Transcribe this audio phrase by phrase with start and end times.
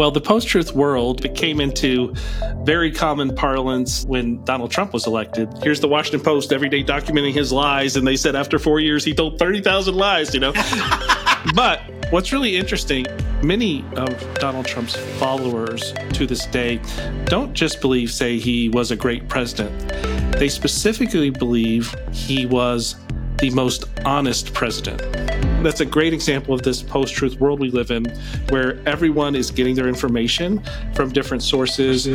[0.00, 2.14] Well, the post truth world came into
[2.64, 5.52] very common parlance when Donald Trump was elected.
[5.62, 9.04] Here's the Washington Post every day documenting his lies, and they said after four years
[9.04, 10.54] he told 30,000 lies, you know?
[11.54, 13.04] but what's really interesting,
[13.42, 16.80] many of Donald Trump's followers to this day
[17.26, 19.92] don't just believe, say, he was a great president.
[20.38, 22.96] They specifically believe he was
[23.36, 25.02] the most honest president.
[25.62, 28.06] That's a great example of this post truth world we live in,
[28.48, 30.62] where everyone is getting their information
[30.94, 32.06] from different sources.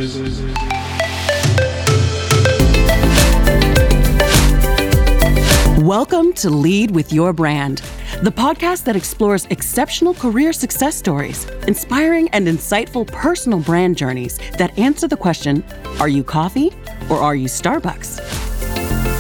[5.78, 7.84] Welcome to Lead with Your Brand,
[8.24, 14.76] the podcast that explores exceptional career success stories, inspiring and insightful personal brand journeys that
[14.80, 15.64] answer the question
[16.00, 16.72] Are you coffee
[17.12, 18.35] or are you Starbucks?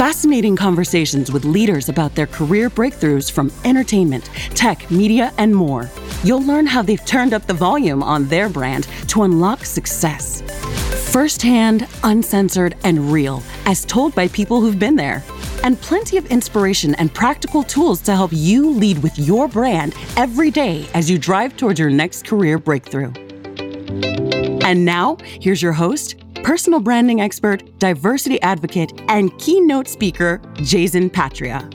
[0.05, 5.89] Fascinating conversations with leaders about their career breakthroughs from entertainment, tech, media, and more.
[6.23, 10.43] You'll learn how they've turned up the volume on their brand to unlock success.
[11.11, 15.23] Firsthand, uncensored, and real, as told by people who've been there.
[15.63, 20.51] And plenty of inspiration and practical tools to help you lead with your brand every
[20.51, 23.11] day as you drive towards your next career breakthrough.
[24.61, 26.15] And now, here's your host,
[26.45, 31.67] personal branding expert, diversity advocate, and keynote speaker, Jayzen Patria.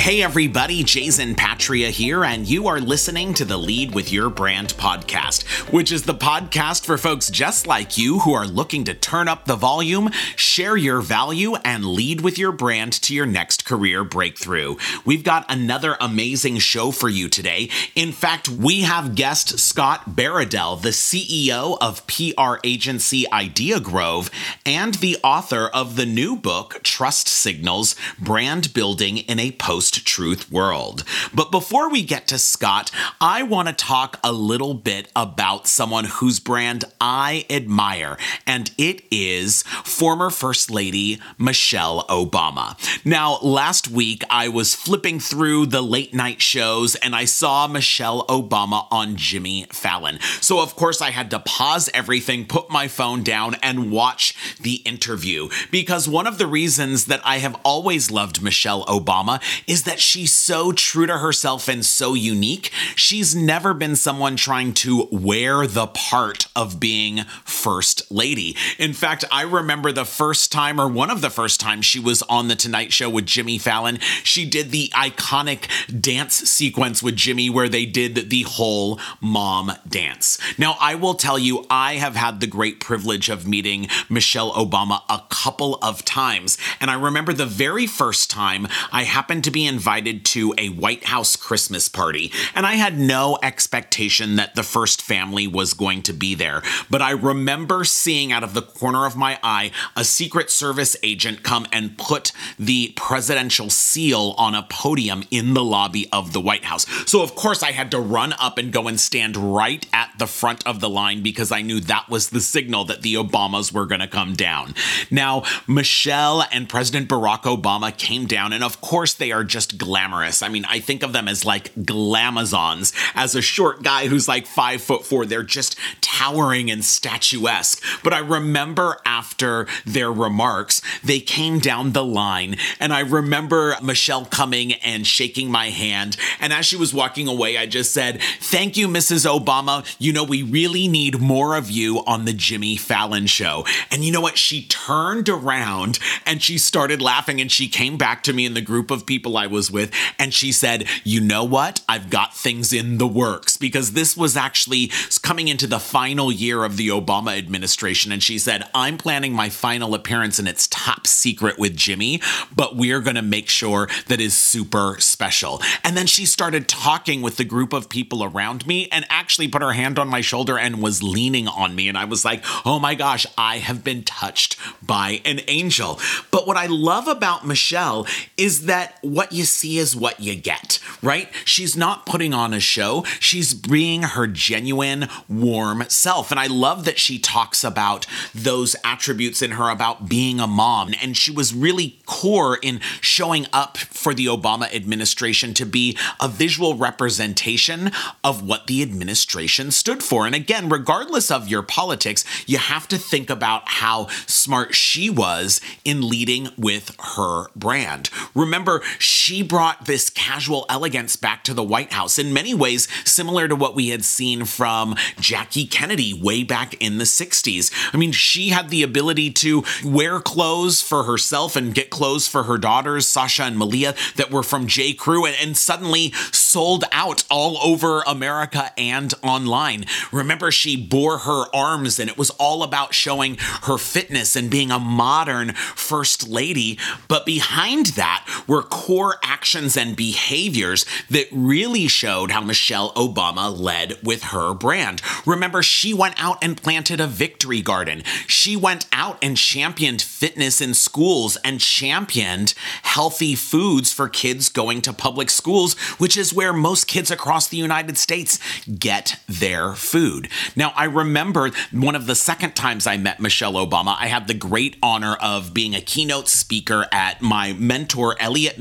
[0.00, 4.72] Hey everybody, Jayzen Patria here, and you are listening to the Lead with Your Brand
[4.78, 9.28] podcast, which is the podcast for folks just like you who are looking to turn
[9.28, 14.02] up the volume, share your value, and lead with your brand to your next career
[14.02, 14.76] breakthrough.
[15.04, 17.68] We've got another amazing show for you today.
[17.94, 24.30] In fact, we have guest Scott Baradell, the CEO of PR agency Idea Grove
[24.64, 30.50] and the author of the new book, Trust Signals Brand Building in a Post truth
[30.50, 31.04] world.
[31.32, 36.04] But before we get to Scott, I want to talk a little bit about someone
[36.04, 42.76] whose brand I admire, and it is former First Lady Michelle Obama.
[43.04, 48.26] Now, last week I was flipping through the late night shows and I saw Michelle
[48.26, 50.18] Obama on Jimmy Fallon.
[50.40, 54.76] So, of course, I had to pause everything, put my phone down, and watch the
[54.76, 59.84] interview because one of the reasons that I have always loved Michelle Obama is is
[59.84, 62.70] that she's so true to herself and so unique.
[62.96, 68.54] She's never been someone trying to wear the part of being first lady.
[68.78, 72.20] In fact, I remember the first time, or one of the first times she was
[72.24, 77.48] on The Tonight Show with Jimmy Fallon, she did the iconic dance sequence with Jimmy
[77.48, 80.36] where they did the whole mom dance.
[80.58, 85.00] Now, I will tell you, I have had the great privilege of meeting Michelle Obama
[85.08, 86.58] a couple of times.
[86.82, 91.04] And I remember the very first time I happened to be invited to a White
[91.04, 96.12] House Christmas party, and I had no expectation that the first family was going to
[96.12, 96.62] be there.
[96.90, 101.44] But I remember seeing out of the corner of my eye a Secret Service agent
[101.44, 106.64] come and put the presidential seal on a podium in the lobby of the White
[106.64, 106.84] House.
[107.08, 110.26] So, of course, I had to run up and go and stand right at the
[110.26, 113.86] front of the line because I knew that was the signal that the Obamas were
[113.86, 114.74] going to come down.
[115.10, 119.76] Now, Michelle and President Barack Obama came down, and of course, they are just just
[119.76, 120.42] glamorous.
[120.42, 122.94] I mean, I think of them as like glamazons.
[123.14, 127.82] As a short guy who's like five foot four, they're just towering and statuesque.
[128.02, 134.24] But I remember after their remarks, they came down the line, and I remember Michelle
[134.24, 136.16] coming and shaking my hand.
[136.40, 139.28] And as she was walking away, I just said, Thank you, Mrs.
[139.28, 139.84] Obama.
[139.98, 143.66] You know, we really need more of you on the Jimmy Fallon show.
[143.90, 144.38] And you know what?
[144.38, 148.62] She turned around and she started laughing, and she came back to me in the
[148.62, 151.82] group of people I was with, and she said, You know what?
[151.88, 154.90] I've got things in the works because this was actually
[155.22, 158.12] coming into the final year of the Obama administration.
[158.12, 162.20] And she said, I'm planning my final appearance and it's top secret with Jimmy,
[162.54, 165.60] but we're going to make sure that is super special.
[165.84, 169.62] And then she started talking with the group of people around me and actually put
[169.62, 171.88] her hand on my shoulder and was leaning on me.
[171.88, 175.98] And I was like, oh my gosh, I have been touched by an angel.
[176.30, 178.06] But what I love about Michelle
[178.36, 181.30] is that what you you see is what you get, right?
[181.46, 183.04] She's not putting on a show.
[183.18, 186.30] She's being her genuine, warm self.
[186.30, 190.94] And I love that she talks about those attributes in her about being a mom.
[191.00, 196.28] And she was really core in showing up for the Obama administration to be a
[196.28, 197.90] visual representation
[198.22, 200.26] of what the administration stood for.
[200.26, 205.62] And again, regardless of your politics, you have to think about how smart she was
[205.82, 208.10] in leading with her brand.
[208.34, 212.88] Remember, she she brought this casual elegance back to the White House in many ways
[213.04, 217.70] similar to what we had seen from Jackie Kennedy way back in the 60s.
[217.94, 222.42] I mean, she had the ability to wear clothes for herself and get clothes for
[222.42, 224.94] her daughters, Sasha and Malia, that were from J.
[224.94, 229.84] Crew and, and suddenly sold out all over America and online.
[230.10, 234.72] Remember, she bore her arms and it was all about showing her fitness and being
[234.72, 236.80] a modern first lady.
[237.06, 243.96] But behind that were core actions and behaviors that really showed how Michelle Obama led
[244.02, 245.02] with her brand.
[245.26, 248.02] Remember, she went out and planted a victory garden.
[248.26, 254.82] She went out and championed fitness in schools and championed healthy foods for kids going
[254.82, 260.28] to public schools, which is where most kids across the United States get their food.
[260.56, 264.34] Now, I remember one of the second times I met Michelle Obama, I had the
[264.34, 268.58] great honor of being a keynote speaker at my mentor, Elliott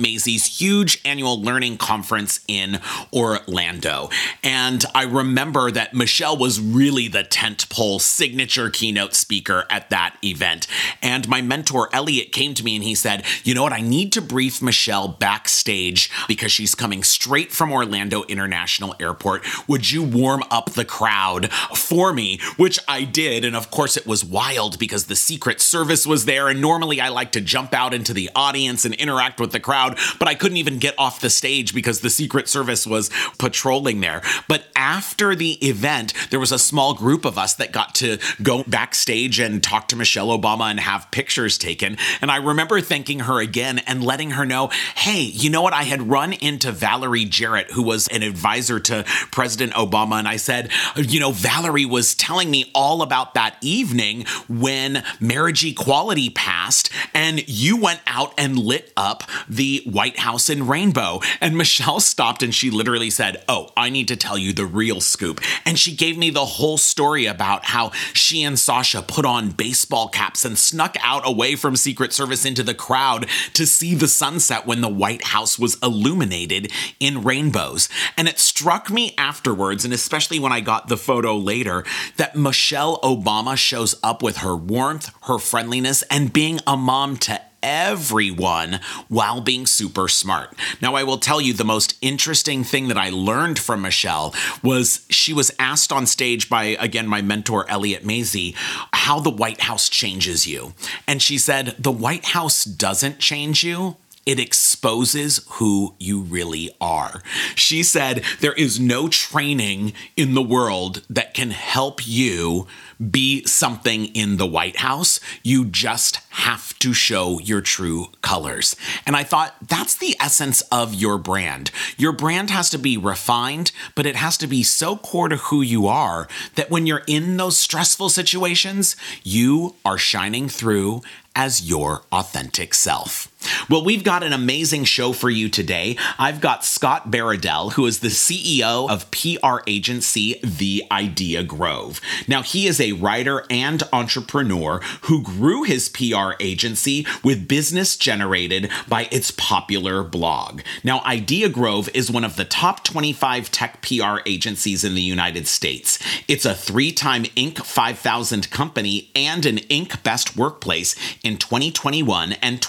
[0.50, 2.80] Huge annual learning conference in
[3.14, 4.10] Orlando.
[4.44, 10.68] And I remember that Michelle was really the tentpole signature keynote speaker at that event.
[11.02, 13.74] And my mentor, Elliott, came to me and he said, You know what?
[13.74, 19.46] I need to brief Michelle backstage because she's coming straight from Orlando International Airport.
[19.68, 22.40] Would you warm up the crowd for me?
[22.58, 23.46] Which I did.
[23.46, 26.48] And of course, it was wild because the Secret Service was there.
[26.48, 29.98] And normally I like to jump out into the audience and interact with the crowd,
[30.18, 33.10] but I couldn't even get off the stage because the Secret Service was
[33.40, 34.22] patrolling there.
[34.48, 38.64] But after the event, there was a small group of us that got to go
[38.64, 41.98] backstage and talk to Michelle Obama and have pictures taken.
[42.22, 45.74] And I remember thanking her again and letting her know, hey, you know what?
[45.74, 50.20] I had run into Valerie Jarrett, who was an advisor to President Obama.
[50.20, 55.66] And I said, you know, Valerie was telling me all about that evening when marriage
[55.66, 61.20] equality passed and you went out and lit up the White House in rainbow.
[61.42, 65.02] And Michelle stopped and she literally said, Oh, I need to tell you the real
[65.02, 65.42] scoop.
[65.66, 70.10] And she gave me the whole story about how she and Sasha put on baseball
[70.10, 74.66] caps and snuck out away from Secret Service into the crowd to see the sunset
[74.66, 77.90] when the White House was illuminated in rainbows.
[78.18, 81.84] And it struck me afterwards, and especially when I got the photo later,
[82.18, 87.42] that Michelle Obama shows up with her warmth, her friendliness, and being a mom to
[87.62, 90.54] everyone while being super smart.
[90.82, 94.34] Now, I will tell you the most interesting thing that I learned from Michelle
[94.64, 98.56] was she was asked on stage by, again, my mentor, Elliott Masie,
[98.94, 100.74] how the White House changes you.
[101.08, 103.98] And she said, The White House doesn't change you
[104.30, 107.24] it exposes who you really are.
[107.56, 112.68] She said, There is no training in the world that can help you
[113.10, 115.20] be something in the White House.
[115.42, 118.76] You just have to show your true colors.
[119.08, 121.72] And I thought that's the essence of your brand.
[121.98, 125.64] Your brand has to be refined, but it has to be so core to who
[125.64, 131.02] you are that when you're in those stressful situations, you are shining through
[131.36, 133.28] as your authentic self.
[133.70, 135.96] Well, we've got an amazing show for you today.
[136.18, 142.02] I've got Scott Baradell, who is the CEO of PR agency The Idea Grove.
[142.28, 148.72] Now, he is a writer and entrepreneur who grew his PR agency with business generated
[148.88, 150.62] by its popular blog.
[150.84, 155.48] Now, Idea Grove is one of the top 25 tech PR agencies in the United
[155.48, 156.00] States.
[156.28, 157.64] It's a three time Inc.
[157.64, 160.02] 5000 company and an Inc.
[160.02, 162.62] Best Workplace in 2021 and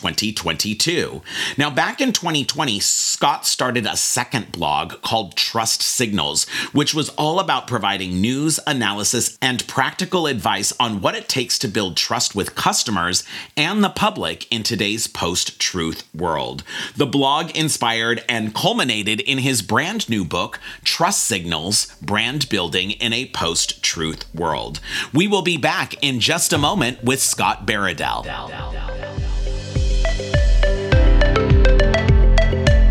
[0.61, 1.23] 2022.
[1.57, 7.41] Now, back in 2020, Scott started a second blog called Trust Signals, which was all
[7.41, 12.55] about providing news, analysis, and practical advice on what it takes to build trust with
[12.55, 13.25] customers
[13.57, 16.63] and the public in today's post truth world.
[16.97, 23.13] The blog inspired and culminated in his brand new book, Trust Signals Brand Building in
[23.13, 24.81] a Post Truth World.
[25.13, 28.25] We will be back in just a moment with Scott Baradell.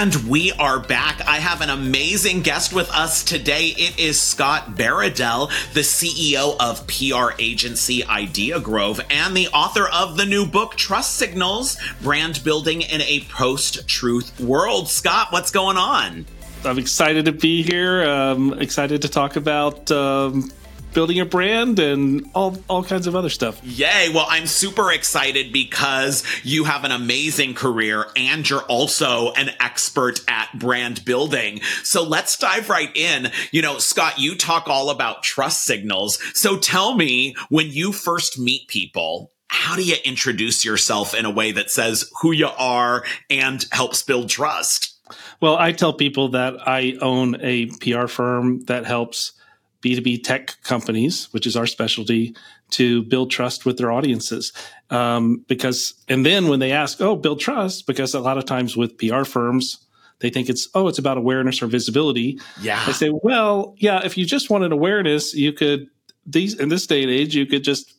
[0.00, 1.20] And we are back.
[1.28, 3.74] I have an amazing guest with us today.
[3.76, 10.16] It is Scott Baradell, the CEO of PR agency Idea Grove and the author of
[10.16, 14.88] the new book, Trust Signals Brand Building in a Post Truth World.
[14.88, 16.24] Scott, what's going on?
[16.64, 18.02] I'm excited to be here.
[18.08, 20.50] Um, excited to talk about um,
[20.92, 23.60] building a brand and all all kinds of other stuff.
[23.64, 24.10] Yay.
[24.12, 30.20] Well, I'm super excited because you have an amazing career and you're also an expert
[30.28, 31.60] at brand building.
[31.82, 33.30] So let's dive right in.
[33.50, 36.18] You know, Scott, you talk all about trust signals.
[36.34, 41.30] So tell me when you first meet people, how do you introduce yourself in a
[41.30, 44.96] way that says who you are and helps build trust?
[45.40, 49.32] Well, I tell people that I own a PR firm that helps
[49.82, 52.34] B2B tech companies, which is our specialty,
[52.70, 54.52] to build trust with their audiences.
[54.90, 58.76] Um, because, and then when they ask, oh, build trust, because a lot of times
[58.76, 59.78] with PR firms,
[60.20, 62.38] they think it's, oh, it's about awareness or visibility.
[62.60, 62.82] Yeah.
[62.86, 65.88] I say, well, yeah, if you just wanted awareness, you could,
[66.26, 67.94] these, in this day and age, you could just,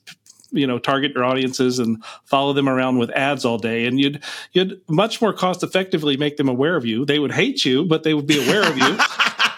[0.51, 3.85] you know, target your audiences and follow them around with ads all day.
[3.87, 4.21] And you'd,
[4.51, 7.05] you'd much more cost effectively make them aware of you.
[7.05, 8.97] They would hate you, but they would be aware of you.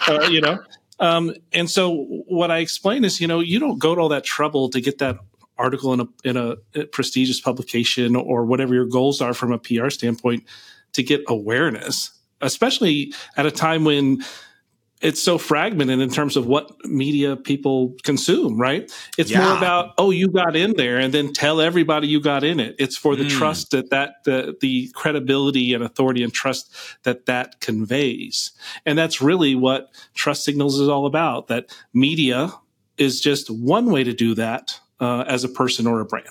[0.05, 0.59] Uh, you know,
[1.03, 4.23] um, and so what I explain is, you know, you don't go to all that
[4.23, 5.17] trouble to get that
[5.57, 9.89] article in a in a prestigious publication or whatever your goals are from a PR
[9.89, 10.45] standpoint
[10.93, 14.23] to get awareness, especially at a time when
[15.03, 18.89] it's so fragmented in terms of what media people consume, right?
[19.17, 19.43] It's yeah.
[19.43, 22.75] more about, oh, you got in there and then tell everybody you got in it.
[22.79, 23.29] It's for the mm.
[23.29, 28.51] trust that that, the, the credibility and authority and trust that that conveys.
[28.85, 31.47] And that's really what trust signals is all about.
[31.49, 32.53] That media
[32.97, 36.29] is just one way to do that uh, as a person or a brand.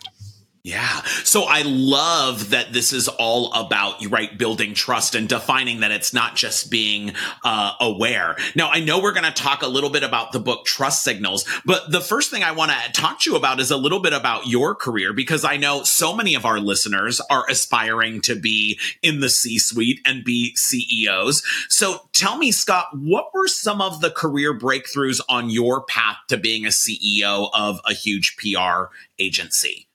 [0.65, 1.03] Yeah.
[1.25, 6.15] So I love that this is all about, right, building trust and defining that it's
[6.15, 8.37] not just being uh, aware.
[8.55, 11.45] Now, I know we're going to talk a little bit about the book Trust Signals,
[11.65, 14.13] but the first thing I want to talk to you about is a little bit
[14.13, 18.79] about your career because I know so many of our listeners are aspiring to be
[19.03, 21.43] in the C suite and be CEOs.
[21.71, 26.37] So tell me, Scott, what were some of the career breakthroughs on your path to
[26.37, 29.89] being a CEO of a huge PR agency?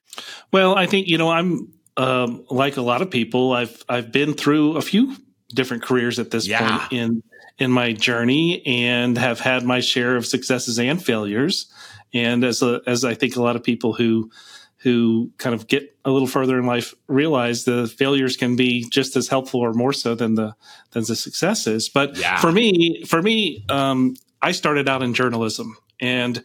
[0.51, 3.53] Well, I think you know I'm um, like a lot of people.
[3.53, 5.15] I've I've been through a few
[5.53, 6.79] different careers at this yeah.
[6.79, 7.23] point in
[7.57, 11.71] in my journey, and have had my share of successes and failures.
[12.13, 14.31] And as a, as I think a lot of people who
[14.77, 19.15] who kind of get a little further in life realize the failures can be just
[19.15, 20.55] as helpful or more so than the
[20.91, 21.89] than the successes.
[21.89, 22.39] But yeah.
[22.39, 26.43] for me, for me, um, I started out in journalism, and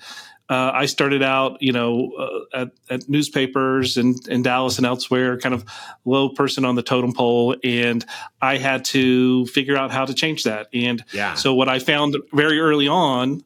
[0.52, 5.38] uh, I started out, you know, uh, at, at, newspapers in, in Dallas and elsewhere,
[5.38, 5.64] kind of
[6.04, 8.04] low person on the totem pole, and
[8.42, 10.68] I had to figure out how to change that.
[10.74, 11.34] And yeah.
[11.34, 13.42] so, what I found very early on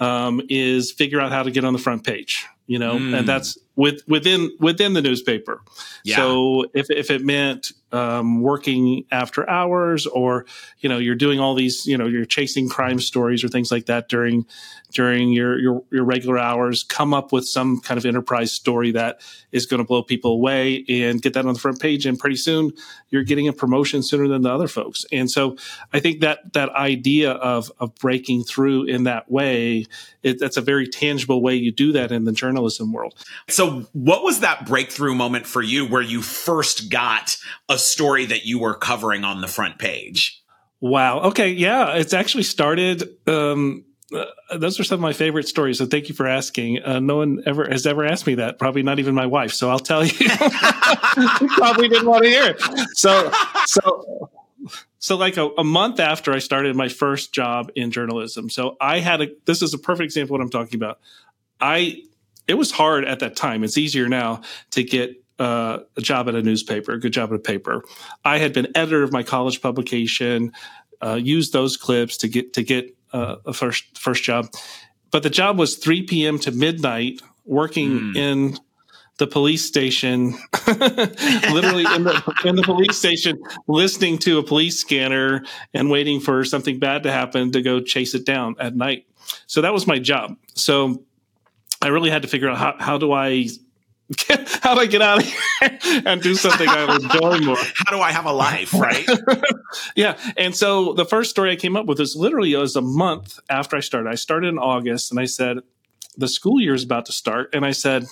[0.00, 3.16] um, is figure out how to get on the front page, you know, mm.
[3.16, 5.62] and that's with within within the newspaper.
[6.02, 6.16] Yeah.
[6.16, 10.46] So if if it meant um, working after hours, or
[10.78, 13.86] you know, you're doing all these, you know, you're chasing crime stories or things like
[13.86, 14.46] that during
[14.92, 19.20] during your, your, your regular hours, come up with some kind of enterprise story that
[19.52, 22.06] is going to blow people away and get that on the front page.
[22.06, 22.72] And pretty soon
[23.10, 25.04] you're getting a promotion sooner than the other folks.
[25.12, 25.56] And so
[25.92, 29.86] I think that that idea of of breaking through in that way,
[30.22, 33.14] it, that's a very tangible way you do that in the journalism world.
[33.48, 37.36] So what was that breakthrough moment for you where you first got
[37.68, 40.42] a story that you were covering on the front page?
[40.80, 41.20] Wow.
[41.20, 41.50] Okay.
[41.50, 41.96] Yeah.
[41.96, 44.24] It's actually started um, uh,
[44.56, 45.78] those are some of my favorite stories.
[45.78, 46.82] So thank you for asking.
[46.82, 48.58] Uh, no one ever has ever asked me that.
[48.58, 49.52] Probably not even my wife.
[49.52, 50.28] So I'll tell you.
[51.56, 52.60] probably didn't want to hear it.
[52.94, 53.30] So,
[53.66, 54.30] so,
[54.98, 58.50] so like a, a, month after I started my first job in journalism.
[58.50, 59.28] So I had a.
[59.44, 60.98] This is a perfect example of what I'm talking about.
[61.60, 62.02] I.
[62.48, 63.62] It was hard at that time.
[63.62, 67.36] It's easier now to get uh, a job at a newspaper, a good job at
[67.36, 67.82] a paper.
[68.24, 70.52] I had been editor of my college publication.
[71.02, 74.48] Uh, used those clips to get to get uh, a first first job,
[75.10, 76.38] but the job was 3 p.m.
[76.40, 78.16] to midnight, working mm.
[78.16, 78.58] in
[79.16, 80.32] the police station,
[80.66, 85.42] literally in the in the police station, listening to a police scanner
[85.72, 89.06] and waiting for something bad to happen to go chase it down at night.
[89.46, 90.36] So that was my job.
[90.54, 91.02] So
[91.80, 93.48] I really had to figure out how how do I
[94.62, 97.56] how do I get out of here and do something I enjoy more?
[97.74, 99.08] How do I have a life, right?
[99.94, 100.18] yeah.
[100.36, 103.38] And so the first story I came up with was literally it was a month
[103.48, 104.10] after I started.
[104.10, 105.58] I started in August and I said,
[106.16, 107.50] the school year is about to start.
[107.54, 108.06] And I said,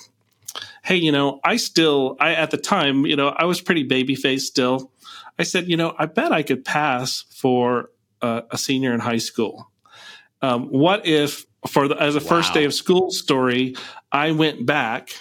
[0.83, 4.15] Hey, you know, I still, I, at the time, you know, I was pretty baby
[4.15, 4.91] faced still.
[5.37, 7.91] I said, you know, I bet I could pass for
[8.21, 9.69] a, a senior in high school.
[10.41, 12.25] Um, what if for the, as a wow.
[12.25, 13.75] first day of school story,
[14.11, 15.11] I went back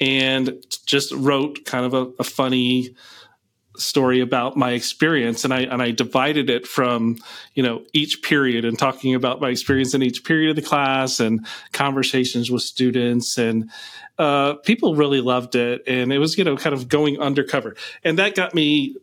[0.00, 2.94] and just wrote kind of a, a funny
[3.76, 5.44] story about my experience.
[5.44, 7.16] And I and I divided it from
[7.54, 11.20] you know each period and talking about my experience in each period of the class
[11.20, 13.38] and conversations with students.
[13.38, 13.70] And
[14.18, 15.82] uh, people really loved it.
[15.86, 17.76] And it was you know kind of going undercover.
[18.04, 18.96] And that got me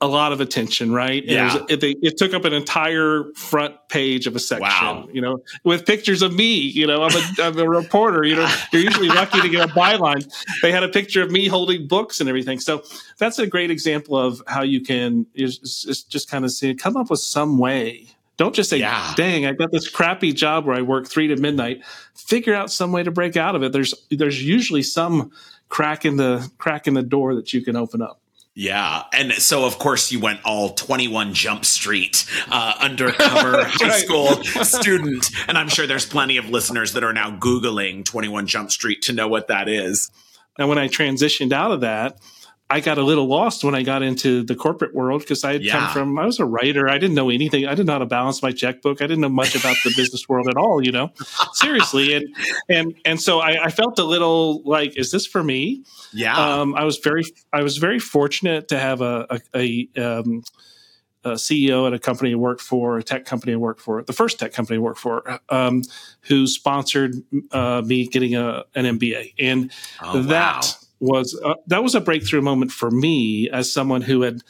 [0.00, 1.24] a lot of attention, right?
[1.24, 1.56] Yeah.
[1.68, 5.08] It, was, it, it, took up an entire front page of a section, wow.
[5.12, 6.54] you know, with pictures of me.
[6.54, 8.24] You know, I'm a, I'm a reporter.
[8.24, 10.30] You know, you're usually lucky to get a byline.
[10.62, 12.60] They had a picture of me holding books and everything.
[12.60, 12.82] So
[13.18, 17.10] that's a great example of how you can just, just kind of see, come up
[17.10, 18.08] with some way.
[18.36, 19.14] Don't just say, yeah.
[19.16, 21.84] "Dang, I got this crappy job where I work three to midnight."
[22.14, 23.72] Figure out some way to break out of it.
[23.72, 25.30] There's there's usually some
[25.68, 28.20] crack in the crack in the door that you can open up.
[28.56, 29.02] Yeah.
[29.12, 35.28] And so, of course, you went all 21 Jump Street uh, undercover high school student.
[35.48, 39.12] And I'm sure there's plenty of listeners that are now Googling 21 Jump Street to
[39.12, 40.10] know what that is.
[40.56, 42.18] And when I transitioned out of that,
[42.70, 45.62] I got a little lost when I got into the corporate world because I had
[45.62, 45.72] yeah.
[45.72, 46.88] come from, I was a writer.
[46.88, 47.66] I didn't know anything.
[47.66, 49.02] I didn't know how to balance my checkbook.
[49.02, 51.12] I didn't know much about the business world at all, you know,
[51.52, 52.14] seriously.
[52.14, 52.34] And,
[52.70, 55.84] and, and so I, I, felt a little like, is this for me?
[56.14, 56.36] Yeah.
[56.36, 60.42] Um, I was very, I was very fortunate to have a, a, a, um,
[61.22, 64.12] a CEO at a company I worked for, a tech company I worked for, the
[64.14, 65.82] first tech company I worked for, um,
[66.22, 67.14] who sponsored
[67.52, 69.34] uh, me getting a, an MBA.
[69.38, 69.70] And
[70.02, 74.22] oh, that, wow was uh, that was a breakthrough moment for me as someone who
[74.22, 74.42] had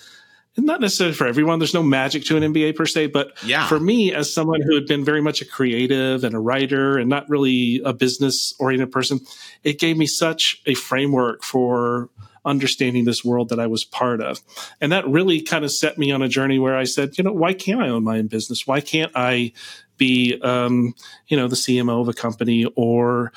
[0.56, 1.58] not necessarily for everyone.
[1.58, 3.66] There's no magic to an MBA per se, but yeah.
[3.66, 7.10] for me, as someone who had been very much a creative and a writer and
[7.10, 9.20] not really a business oriented person,
[9.64, 12.08] it gave me such a framework for
[12.44, 14.40] understanding this world that I was part of.
[14.80, 17.32] And that really kind of set me on a journey where I said, you know,
[17.32, 18.66] why can't I own my own business?
[18.66, 19.52] Why can't I
[19.96, 20.94] be, um,
[21.28, 23.32] you know, the CMO of a company or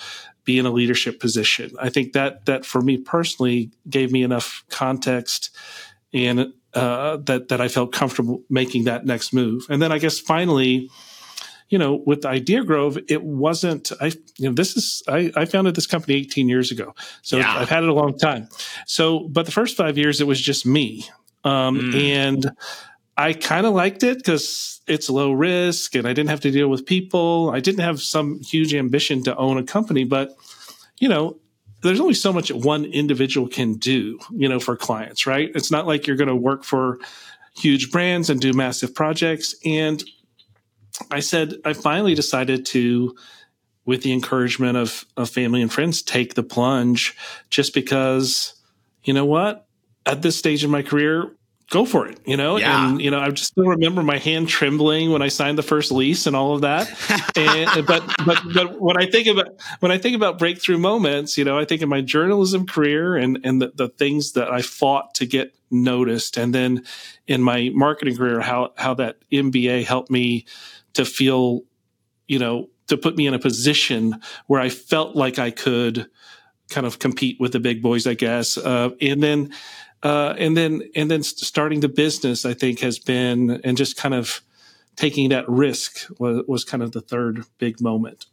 [0.47, 1.71] be in a leadership position.
[1.79, 5.55] I think that that for me personally gave me enough context
[6.13, 9.67] and uh, that that I felt comfortable making that next move.
[9.69, 10.89] And then I guess finally,
[11.67, 13.91] you know, with Idea Grove, it wasn't.
[13.99, 17.59] I you know this is I, I founded this company 18 years ago, so yeah.
[17.59, 18.47] I've had it a long time.
[18.85, 21.05] So, but the first five years it was just me,
[21.43, 22.01] um, mm.
[22.01, 22.51] and
[23.17, 26.69] I kind of liked it because it's low risk and I didn't have to deal
[26.69, 27.51] with people.
[27.53, 30.35] I didn't have some huge ambition to own a company, but
[30.99, 31.39] you know,
[31.83, 35.51] there's only so much one individual can do, you know, for clients, right?
[35.53, 36.99] It's not like you're going to work for
[37.55, 39.55] huge brands and do massive projects.
[39.63, 40.03] And
[41.11, 43.15] I said, I finally decided to,
[43.85, 47.15] with the encouragement of, of family and friends, take the plunge
[47.49, 48.53] just because,
[49.03, 49.67] you know what?
[50.05, 51.31] At this stage in my career,
[51.69, 52.57] go for it, you know?
[52.57, 52.89] Yeah.
[52.89, 55.91] And, you know, I just still remember my hand trembling when I signed the first
[55.91, 56.87] lease and all of that.
[57.35, 61.43] and, but, but, but when I think about, when I think about breakthrough moments, you
[61.43, 65.15] know, I think of my journalism career and, and the, the things that I fought
[65.15, 66.37] to get noticed.
[66.37, 66.85] And then
[67.27, 70.45] in my marketing career, how, how that MBA helped me
[70.93, 71.63] to feel,
[72.27, 76.09] you know, to put me in a position where I felt like I could
[76.69, 78.57] kind of compete with the big boys, I guess.
[78.57, 79.53] Uh, and then,
[80.03, 84.13] uh, and then and then starting the business, I think, has been and just kind
[84.13, 84.41] of
[84.95, 88.25] taking that risk was, was kind of the third big moment.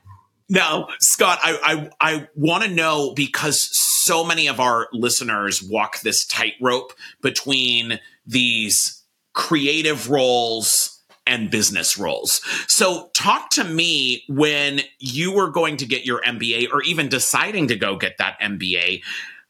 [0.48, 6.00] Now, Scott, I I, I want to know because so many of our listeners walk
[6.00, 12.42] this tightrope between these creative roles and business roles.
[12.68, 17.68] So, talk to me when you were going to get your MBA or even deciding
[17.68, 19.02] to go get that MBA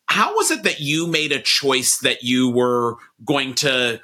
[0.07, 4.01] how was it that you made a choice that you were going to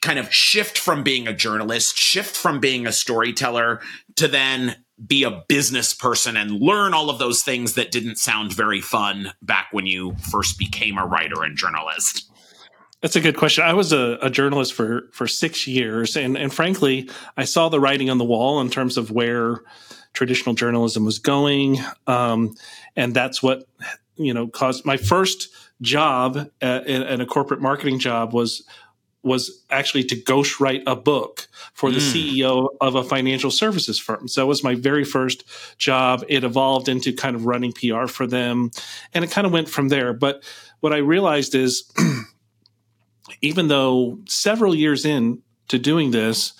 [0.00, 3.80] kind of shift from being a journalist, shift from being a storyteller
[4.16, 8.52] to then be a business person and learn all of those things that didn't sound
[8.52, 12.30] very fun back when you first became a writer and journalist?
[13.00, 13.64] That's a good question.
[13.64, 17.80] I was a, a, journalist for for six years, and and frankly, I saw the
[17.80, 19.62] writing on the wall in terms of where
[20.12, 22.54] traditional journalism was going, um,
[22.96, 23.66] and that's what
[24.20, 25.48] you know, caused my first
[25.80, 28.62] job at, in a corporate marketing job was
[29.22, 32.40] was actually to ghostwrite a book for the mm.
[32.40, 34.26] CEO of a financial services firm.
[34.28, 35.44] So it was my very first
[35.76, 36.24] job.
[36.28, 38.70] It evolved into kind of running PR for them,
[39.12, 40.14] and it kind of went from there.
[40.14, 40.42] But
[40.80, 41.90] what I realized is,
[43.42, 46.54] even though several years in to doing this,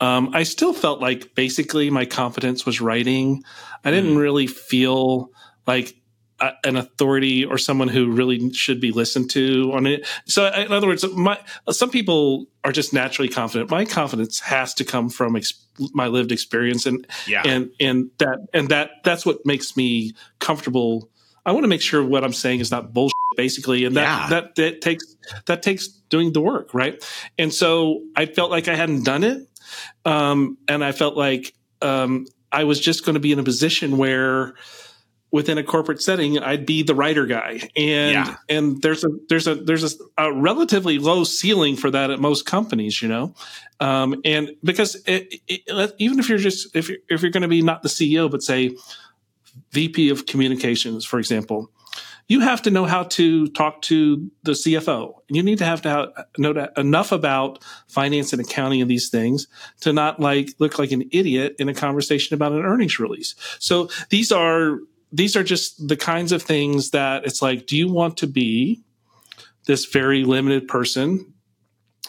[0.00, 3.42] um, I still felt like basically my confidence was writing.
[3.84, 4.20] I didn't mm.
[4.20, 5.30] really feel
[5.66, 5.96] like
[6.64, 10.06] an authority or someone who really should be listened to on it.
[10.26, 11.38] So, in other words, my
[11.70, 13.70] some people are just naturally confident.
[13.70, 17.42] My confidence has to come from ex- my lived experience, and yeah.
[17.44, 21.10] and and that and that that's what makes me comfortable.
[21.46, 23.84] I want to make sure what I'm saying is not bullshit basically.
[23.84, 24.28] And that, yeah.
[24.28, 26.72] that, that takes, that takes doing the work.
[26.74, 27.04] Right.
[27.38, 29.46] And so I felt like I hadn't done it.
[30.04, 33.96] Um, and I felt like, um, I was just going to be in a position
[33.98, 34.54] where,
[35.34, 38.36] within a corporate setting, I'd be the writer guy, and yeah.
[38.48, 42.46] and there's a there's a there's a, a, relatively low ceiling for that at most
[42.46, 43.34] companies, you know,
[43.80, 47.48] um, and because it, it, even if you're just if you're, if you're going to
[47.48, 48.76] be not the CEO but say
[49.72, 51.68] VP of communications, for example,
[52.28, 55.14] you have to know how to talk to the CFO.
[55.28, 59.48] You need to have to have, know enough about finance and accounting and these things
[59.80, 63.34] to not like look like an idiot in a conversation about an earnings release.
[63.58, 64.78] So these are
[65.14, 68.82] these are just the kinds of things that it's like, do you want to be
[69.66, 71.32] this very limited person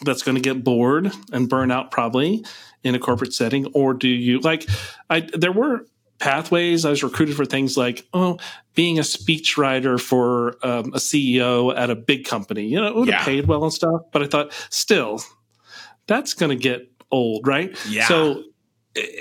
[0.01, 2.43] that's going to get bored and burn out probably
[2.83, 3.67] in a corporate setting?
[3.73, 4.67] Or do you like,
[5.07, 5.85] I, there were
[6.17, 6.83] pathways.
[6.83, 8.39] I was recruited for things like, oh,
[8.73, 12.65] being a speechwriter for um, a CEO at a big company.
[12.65, 13.25] You know, it would have yeah.
[13.25, 14.01] paid well and stuff.
[14.11, 15.21] But I thought, still,
[16.07, 17.77] that's going to get old, right?
[17.87, 18.07] Yeah.
[18.07, 18.43] So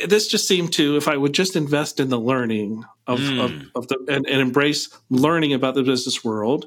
[0.07, 3.45] this just seemed to if I would just invest in the learning of, mm.
[3.45, 6.67] of, of, the and, and, embrace learning about the business world,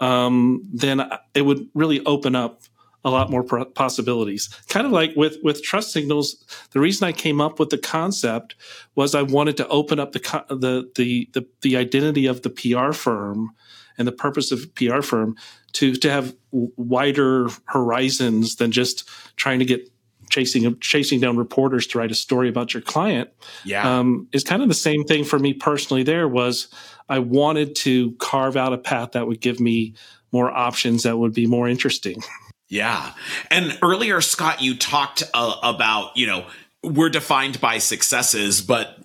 [0.00, 2.62] um, then it would really open up
[3.04, 4.48] a lot more possibilities.
[4.68, 8.54] Kind of like with with trust signals, the reason I came up with the concept
[8.94, 12.92] was I wanted to open up the the the the, the identity of the PR
[12.92, 13.50] firm
[13.98, 15.36] and the purpose of PR firm
[15.72, 19.91] to to have wider horizons than just trying to get
[20.32, 23.28] chasing chasing down reporters to write a story about your client
[23.64, 23.98] yeah.
[23.98, 26.68] um, is kind of the same thing for me personally there was
[27.10, 29.94] i wanted to carve out a path that would give me
[30.32, 32.22] more options that would be more interesting.
[32.68, 33.12] Yeah.
[33.50, 36.46] And earlier scott you talked uh, about you know
[36.82, 38.98] we're defined by successes but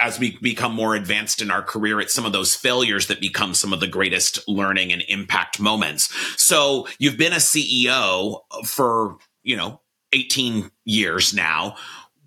[0.00, 3.54] as we become more advanced in our career, it's some of those failures that become
[3.54, 6.12] some of the greatest learning and impact moments.
[6.40, 9.80] So you've been a CEO for, you know,
[10.12, 11.76] 18 years now.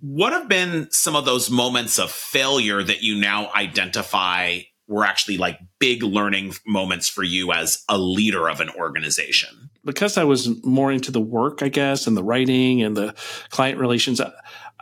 [0.01, 5.37] What have been some of those moments of failure that you now identify were actually
[5.37, 9.69] like big learning moments for you as a leader of an organization?
[9.85, 13.13] Because I was more into the work, I guess, and the writing and the
[13.49, 14.19] client relations.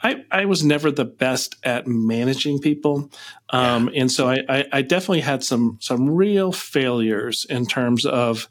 [0.03, 3.11] I, I was never the best at managing people.
[3.49, 4.01] Um, yeah.
[4.01, 8.47] and so I, I, I, definitely had some, some real failures in terms of,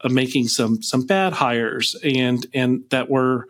[0.00, 3.48] of making some, some bad hires and, and that were,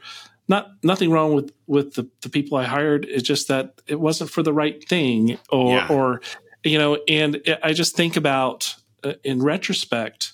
[0.48, 3.04] not nothing wrong with with the, the people I hired.
[3.04, 5.88] It's just that it wasn't for the right thing, or yeah.
[5.88, 6.20] or
[6.62, 6.98] you know.
[7.09, 10.33] And I just think about uh, in retrospect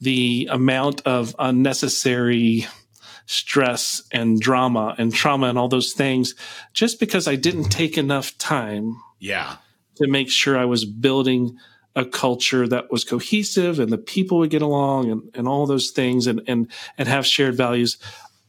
[0.00, 2.66] the amount of unnecessary
[3.26, 6.34] stress and drama and trauma and all those things
[6.72, 8.96] just because I didn't take enough time.
[9.18, 9.56] Yeah.
[9.96, 11.56] To make sure I was building
[11.94, 15.90] a culture that was cohesive and the people would get along and, and all those
[15.90, 17.96] things and, and, and have shared values.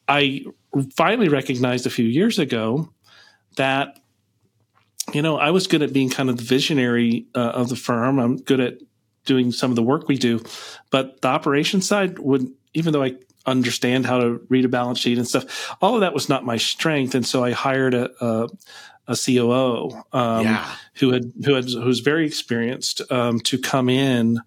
[0.08, 0.46] I
[0.84, 2.90] finally recognized a few years ago
[3.56, 4.00] that
[5.14, 8.20] you know I was good at being kind of the visionary uh, of the firm.
[8.20, 8.80] I'm good at
[9.26, 10.44] doing some of the work we do,
[10.90, 15.18] but the operation side would even though I understand how to read a balance sheet
[15.18, 18.10] and stuff, all of that was not my strength, and so I hired a.
[18.24, 18.48] a
[19.10, 20.76] a COO um, yeah.
[20.96, 24.42] who had who had who was very experienced um, to come in,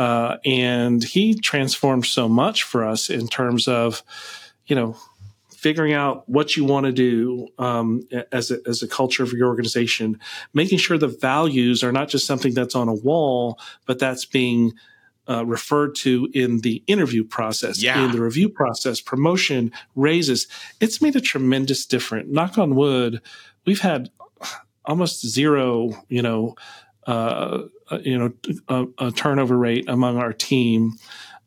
[0.00, 4.02] uh, and he transformed so much for us in terms of,
[4.64, 4.96] you know,
[5.60, 8.00] figuring out what you want to do um,
[8.32, 10.18] as, a, as a culture of your organization,
[10.54, 14.72] making sure the values are not just something that's on a wall, but that's being
[15.28, 18.02] uh, referred to in the interview process, yeah.
[18.02, 20.48] in the review process, promotion, raises.
[20.80, 22.30] It's made a tremendous difference.
[22.30, 23.20] Knock on wood,
[23.66, 24.08] we've had
[24.86, 26.54] almost zero, you know,
[27.06, 28.32] uh, uh you know,
[28.68, 30.94] a, a turnover rate among our team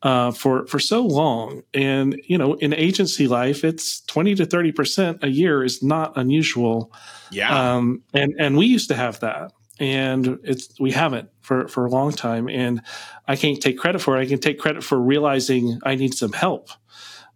[0.03, 1.63] uh, for for so long.
[1.73, 6.13] And you know, in agency life, it's twenty to thirty percent a year is not
[6.17, 6.91] unusual.
[7.31, 7.75] Yeah.
[7.75, 11.89] Um, and and we used to have that, and it's we haven't for for a
[11.89, 12.49] long time.
[12.49, 12.81] And
[13.27, 14.21] I can't take credit for it.
[14.21, 16.69] I can take credit for realizing I need some help.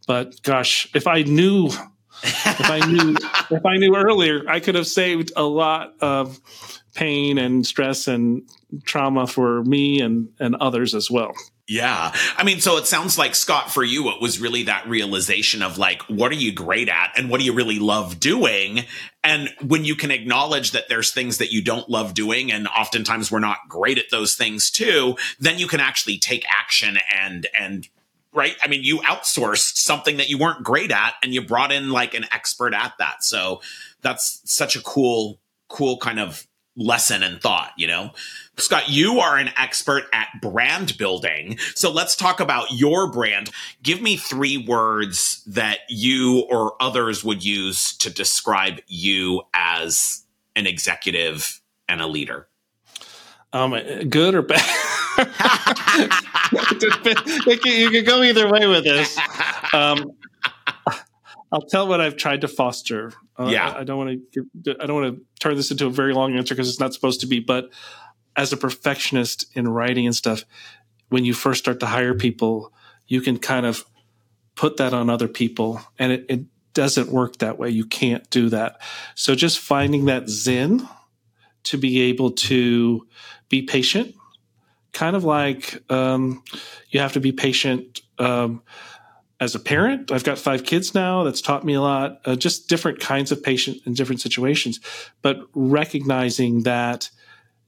[0.06, 1.70] But gosh, if I knew.
[2.24, 3.16] if I knew
[3.56, 6.40] if I knew earlier, I could have saved a lot of
[6.96, 8.42] pain and stress and
[8.86, 11.34] trauma for me and and others as well.
[11.70, 12.14] Yeah.
[12.38, 15.78] I mean, so it sounds like Scott, for you, it was really that realization of
[15.78, 18.86] like, what are you great at and what do you really love doing?
[19.22, 23.30] And when you can acknowledge that there's things that you don't love doing, and oftentimes
[23.30, 27.90] we're not great at those things too, then you can actually take action and, and,
[28.34, 28.56] right?
[28.64, 32.14] I mean, you outsourced something that you weren't great at and you brought in like
[32.14, 33.26] an expert at that.
[33.26, 33.60] So
[34.02, 38.12] that's such a cool, cool kind of lesson and thought, you know?
[38.58, 41.58] Scott, you are an expert at brand building.
[41.76, 43.52] So let's talk about your brand.
[43.84, 50.24] Give me three words that you or others would use to describe you as
[50.56, 52.48] an executive and a leader.
[53.54, 53.72] Um,
[54.10, 54.64] good or bad?
[57.66, 59.18] you can go either way with this.
[59.74, 60.12] Um,
[61.52, 63.14] I'll tell what I've tried to foster.
[63.40, 64.76] Uh, yeah, I, I don't want to.
[64.82, 67.22] I don't want to turn this into a very long answer because it's not supposed
[67.22, 67.40] to be.
[67.40, 67.70] But
[68.36, 70.44] as a perfectionist in writing and stuff,
[71.10, 72.74] when you first start to hire people,
[73.08, 73.86] you can kind of
[74.56, 77.70] put that on other people, and it, it doesn't work that way.
[77.70, 78.82] You can't do that.
[79.16, 80.88] So just finding that zen
[81.64, 83.08] to be able to
[83.50, 84.16] be patient,
[84.94, 86.44] kind of like um,
[86.90, 88.02] you have to be patient.
[88.20, 88.64] Um,
[89.40, 91.24] as a parent, I've got five kids now.
[91.24, 94.80] That's taught me a lot, uh, just different kinds of patient in different situations,
[95.22, 97.10] but recognizing that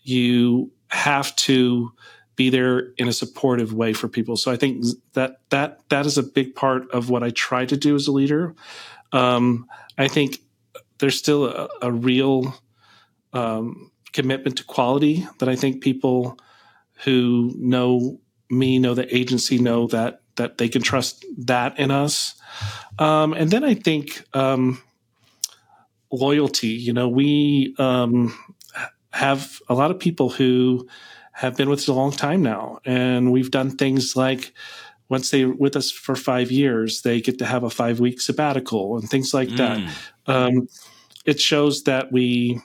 [0.01, 1.91] you have to
[2.35, 4.35] be there in a supportive way for people.
[4.37, 7.77] So I think that that that is a big part of what I try to
[7.77, 8.55] do as a leader.
[9.11, 10.37] Um, I think
[10.99, 12.55] there's still a, a real
[13.33, 16.39] um, commitment to quality that I think people
[17.03, 22.33] who know me, know the agency, know that that they can trust that in us.
[22.97, 24.81] Um, and then I think um,
[26.11, 26.69] loyalty.
[26.69, 28.37] You know, we um,
[29.13, 30.87] have a lot of people who
[31.33, 34.53] have been with us a long time now, and we've done things like
[35.09, 38.97] once they're with us for five years, they get to have a five week sabbatical
[38.97, 39.57] and things like mm.
[39.57, 39.93] that.
[40.27, 40.67] Um,
[41.25, 42.61] it shows that we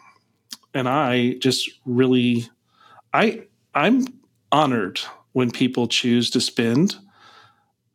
[0.74, 2.48] and I just really,
[3.12, 4.06] I I'm
[4.50, 5.00] honored
[5.32, 6.96] when people choose to spend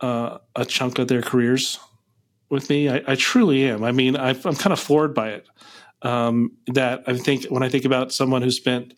[0.01, 1.79] uh, a chunk of their careers
[2.49, 2.89] with me.
[2.89, 3.83] I, I truly am.
[3.83, 5.47] I mean, i am kind of floored by it.
[6.01, 8.93] Um, that I think when I think about someone who spent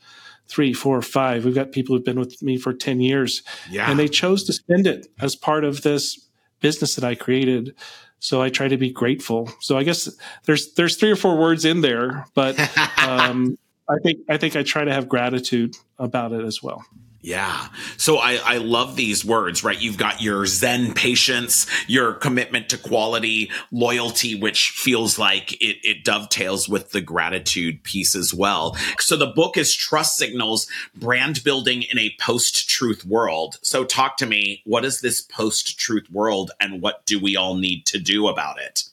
[0.47, 3.89] three, four, five, we've got people who've been with me for 10 years yeah.
[3.89, 7.73] and they chose to spend it as part of this business that I created.
[8.19, 9.51] So I try to be grateful.
[9.61, 12.59] So I guess there's, there's three or four words in there, but,
[13.07, 13.57] um,
[13.89, 16.85] I think, I think I try to have gratitude about it as well.
[17.23, 17.67] Yeah.
[17.97, 19.79] So I, I love these words, right?
[19.79, 26.03] You've got your Zen patience, your commitment to quality, loyalty, which feels like it, it
[26.03, 28.75] dovetails with the gratitude piece as well.
[28.97, 33.59] So the book is Trust Signals Brand Building in a Post Truth World.
[33.61, 34.63] So talk to me.
[34.65, 38.59] What is this post truth world and what do we all need to do about
[38.59, 38.85] it?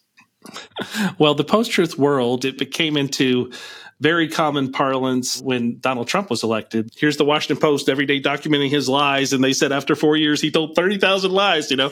[1.18, 3.52] Well, the post truth world, it became into
[4.00, 6.90] very common parlance when Donald Trump was elected.
[6.96, 9.32] Here's the Washington Post every day documenting his lies.
[9.32, 11.90] And they said after four years, he told 30,000 lies, you know?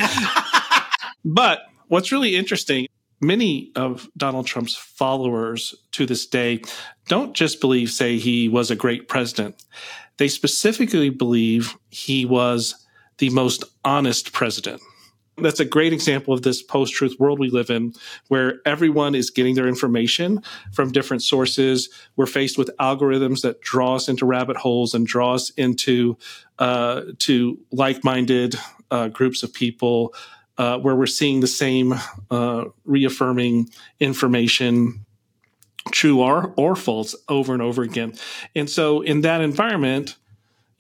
[1.25, 2.87] but what's really interesting,
[3.21, 6.63] many of Donald Trump's followers to this day
[7.09, 9.63] don't just believe, say, he was a great president.
[10.19, 12.87] They specifically believe he was
[13.19, 14.81] the most honest president.
[15.39, 17.93] That's a great example of this post truth world we live in,
[18.29, 21.91] where everyone is getting their information from different sources.
[22.17, 26.17] We're faced with algorithms that draw us into rabbit holes and draw us into
[26.59, 28.55] uh, to like minded
[28.91, 30.15] uh, groups of people,
[30.57, 31.95] uh, where we're seeing the same
[32.31, 33.69] uh, reaffirming
[34.01, 35.05] information
[35.91, 38.15] true or, or false over and over again.
[38.55, 40.17] And so in that environment,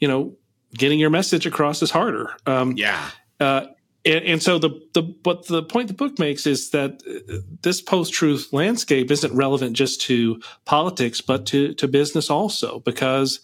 [0.01, 0.35] you know,
[0.75, 2.35] getting your message across is harder.
[2.47, 3.11] Um, yeah.
[3.38, 3.66] Uh,
[4.07, 7.81] and, and, so the the but the point the book makes is that uh, this
[7.81, 13.40] post truth landscape isn't relevant just to politics, but to to business also, because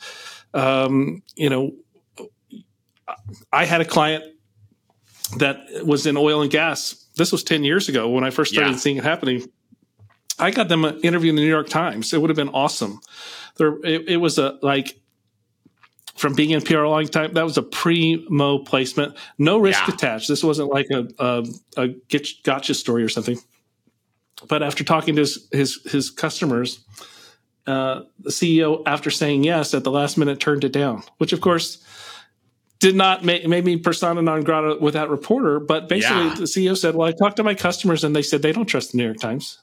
[0.55, 1.72] um, you know
[3.53, 4.25] I had a client
[5.38, 6.94] that was in oil and gas.
[7.16, 8.77] This was ten years ago when I first started yeah.
[8.77, 9.48] seeing it happening.
[10.38, 12.12] I got them an interview in the New York Times.
[12.12, 13.01] It would have been awesome.
[13.59, 15.02] There, it, it was a like
[16.22, 19.94] from being in PR a long time, that was a primo placement, no risk yeah.
[19.94, 20.28] attached.
[20.28, 21.44] This wasn't like a, a,
[21.76, 21.88] a
[22.44, 23.38] gotcha story or something.
[24.46, 26.85] But after talking to his his, his customers,
[27.66, 31.40] uh, the CEO, after saying yes at the last minute, turned it down, which of
[31.40, 31.85] course
[32.78, 35.58] did not make, made me persona non grata with that reporter.
[35.58, 36.35] But basically, yeah.
[36.35, 38.92] the CEO said, "Well, I talked to my customers, and they said they don't trust
[38.92, 39.61] the New York Times.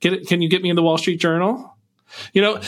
[0.00, 0.26] Get it?
[0.26, 1.74] Can you get me in the Wall Street Journal?
[2.34, 2.60] You know."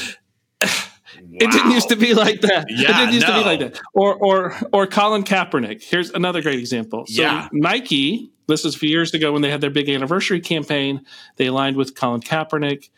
[1.40, 2.66] It didn't used to be like that.
[2.68, 3.32] Yeah, it didn't used no.
[3.34, 3.80] to be like that.
[3.92, 5.82] Or or or Colin Kaepernick.
[5.82, 7.06] Here's another great example.
[7.06, 7.48] So yeah.
[7.52, 11.04] Nike, this was a few years ago when they had their big anniversary campaign.
[11.36, 12.88] They aligned with Colin Kaepernick.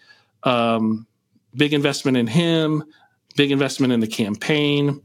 [0.42, 1.06] Um,
[1.54, 2.84] big investment in him.
[3.36, 5.02] Big investment in the campaign.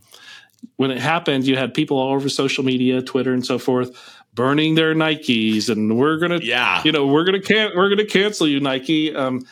[0.76, 3.90] When it happened, you had people all over social media, Twitter, and so forth,
[4.34, 8.48] burning their Nikes, and we're gonna, yeah, you know, we're gonna can- we're gonna cancel
[8.48, 9.14] you, Nike.
[9.14, 9.46] Um,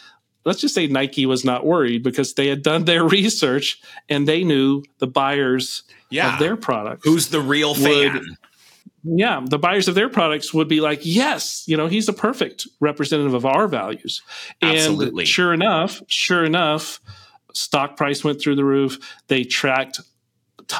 [0.45, 4.43] let's just say Nike was not worried because they had done their research and they
[4.43, 6.33] knew the buyers yeah.
[6.33, 7.01] of their products.
[7.03, 8.13] Who's the real fan?
[8.13, 8.23] Would,
[9.03, 12.67] yeah, the buyers of their products would be like, yes, you know, he's a perfect
[12.79, 14.21] representative of our values.
[14.61, 15.21] Absolutely.
[15.23, 16.99] And sure enough, sure enough,
[17.53, 18.99] stock price went through the roof.
[19.27, 20.01] They tracked,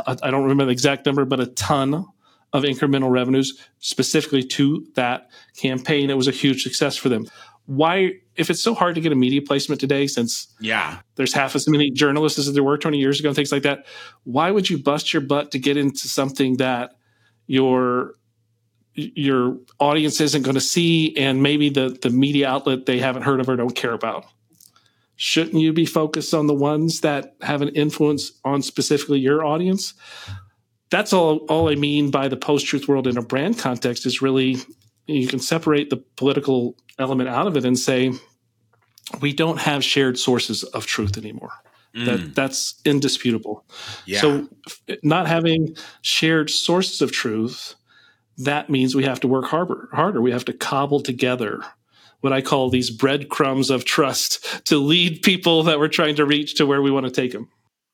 [0.06, 2.06] I don't remember the exact number, but a ton
[2.52, 6.10] of incremental revenues specifically to that campaign.
[6.10, 7.26] It was a huge success for them.
[7.70, 11.56] Why, if it's so hard to get a media placement today, since yeah, there's half
[11.56, 13.86] as many journalists as there were 20 years ago and things like that,
[14.24, 16.96] why would you bust your butt to get into something that
[17.46, 18.16] your
[18.96, 23.40] your audience isn't going to see and maybe the the media outlet they haven't heard
[23.40, 24.26] of or don't care about?
[25.16, 29.94] Shouldn't you be focused on the ones that have an influence on specifically your audience?
[30.90, 34.22] that's all all I mean by the post truth world in a brand context is
[34.22, 34.58] really
[35.10, 38.14] you can separate the political element out of it and say
[39.22, 41.52] we don't have shared sources of truth anymore.
[41.96, 42.06] Mm.
[42.06, 43.66] That that's indisputable.
[44.06, 44.22] Yeah.
[44.22, 44.48] So
[45.04, 47.76] not having shared sources of truth,
[48.38, 49.90] that means we have to work harder.
[49.92, 50.22] Harder.
[50.22, 51.62] We have to cobble together
[52.22, 56.56] what I call these breadcrumbs of trust to lead people that we're trying to reach
[56.56, 57.50] to where we want to take them.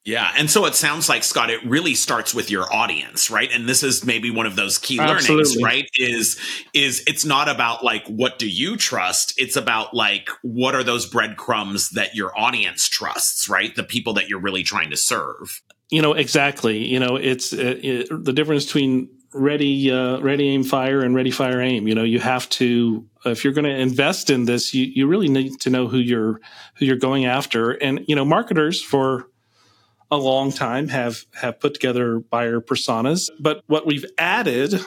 [0.06, 0.32] Yeah.
[0.38, 3.50] And so it sounds like, Scott, it really starts with your audience, right?
[3.52, 5.90] And this is maybe one of those key learnings, right?
[5.98, 6.40] Is,
[6.76, 9.34] is it's not about like, what do you trust?
[9.36, 13.76] It's about like, what are those breadcrumbs that your audience trusts, right?
[13.76, 15.64] The people that you're really trying to serve.
[15.90, 16.86] You know, exactly.
[16.86, 21.32] You know, it's it, it, the difference between ready, uh, ready, aim, fire and ready,
[21.32, 21.88] fire, aim.
[21.88, 25.30] You know, you have to, if you're going to invest in this, you, you really
[25.30, 26.40] need to know who you're,
[26.76, 27.72] who you're going after.
[27.72, 29.30] And, you know, marketers for,
[30.12, 33.30] a long time have have put together buyer personas.
[33.40, 34.80] But what we've added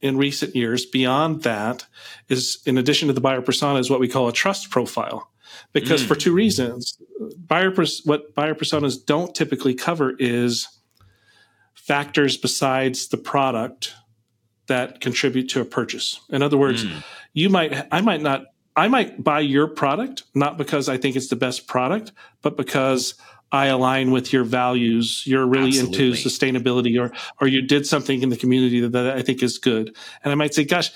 [0.00, 1.86] in recent years beyond that
[2.28, 5.30] is in addition to the buyer persona is what we call a trust profile.
[5.72, 6.06] Because mm.
[6.06, 6.98] for two reasons,
[7.36, 10.68] buyer pers- what buyer personas don't typically cover is
[11.74, 13.94] factors besides the product
[14.68, 16.20] that contribute to a purchase.
[16.30, 17.02] In other words, mm.
[17.32, 18.44] you might I might not
[18.76, 23.14] I might buy your product not because I think it's the best product, but because
[23.52, 25.24] I align with your values.
[25.26, 26.08] You're really Absolutely.
[26.10, 29.58] into sustainability or, or you did something in the community that, that I think is
[29.58, 29.96] good.
[30.22, 30.90] And I might say, gosh,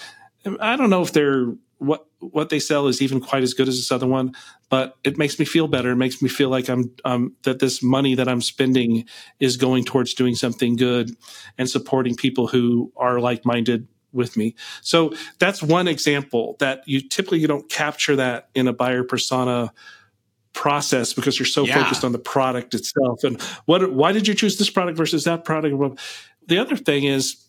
[0.61, 3.77] I don't know if they're what what they sell is even quite as good as
[3.77, 4.35] this other one,
[4.71, 5.91] but it makes me feel better.
[5.91, 9.07] It makes me feel like I'm um, that this money that I'm spending
[9.41, 11.11] is going towards doing something good
[11.59, 14.55] and supporting people who are like minded with me.
[14.81, 19.73] So that's one example that you typically you don't capture that in a buyer persona
[20.55, 21.83] process because you're so yeah.
[21.83, 25.45] focused on the product itself and what why did you choose this product versus that
[25.45, 26.01] product
[26.47, 27.45] the other thing is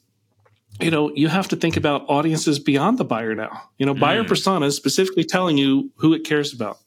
[0.82, 4.00] you know you have to think about audiences beyond the buyer now you know mm.
[4.00, 6.80] buyer persona is specifically telling you who it cares about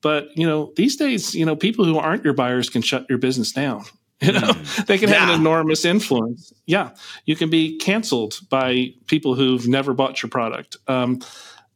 [0.00, 3.18] but you know these days you know people who aren't your buyers can shut your
[3.18, 3.84] business down
[4.22, 4.86] you know mm.
[4.86, 5.16] they can yeah.
[5.16, 6.90] have an enormous influence yeah
[7.26, 11.20] you can be canceled by people who've never bought your product um,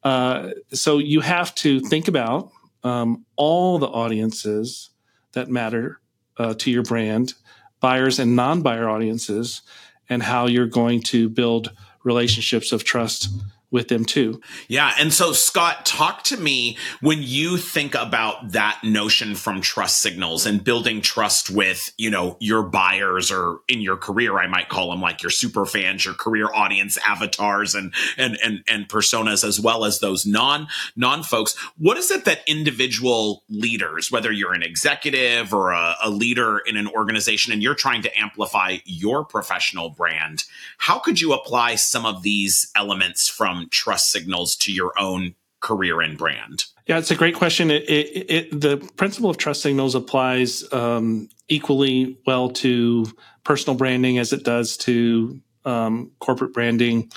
[0.05, 2.51] uh, so you have to think about
[2.85, 4.91] um, all the audiences
[5.33, 6.01] that matter
[6.39, 7.35] uh, to your brand,
[7.81, 9.63] buyers and non buyer audiences,
[10.09, 11.73] and how you're going to build
[12.05, 13.29] relationships of trust
[13.75, 14.41] with them too.
[14.69, 14.95] Yeah.
[15.01, 20.47] And so, Scott, talk to me when you think about that notion from trust signals
[20.47, 24.91] and building trust with, you know, your buyers or in your career, I might call
[24.91, 29.59] them like your super fans, your career audience avatars and, and, and, and personas, as
[29.59, 31.57] well as those non, non folks.
[31.77, 36.77] What is it that individual leaders, whether you're an executive or a, a leader in
[36.77, 40.45] an organization and you're trying to amplify your professional brand,
[40.79, 46.01] how could you apply some of these elements from trust signals to your own career
[46.01, 46.65] and brand?
[46.87, 47.71] Yeah, it's a great question.
[47.71, 53.07] It, it, it, the principle of trust signals applies um, equally well to
[53.43, 57.11] personal branding as it does to um, corporate branding.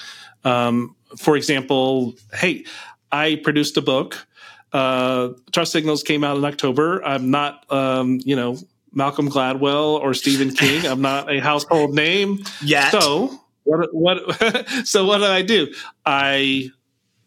[0.46, 2.66] Um, for example, hey,
[3.12, 4.26] I produced a book.
[4.72, 7.04] Uh, trust signals came out in October.
[7.04, 8.58] I'm not, um, you know,
[8.94, 10.86] Malcolm Gladwell or Stephen King.
[10.88, 12.44] I'm not a household name.
[12.64, 12.92] Yet.
[12.92, 15.74] So what what so what do I do?
[16.06, 16.70] I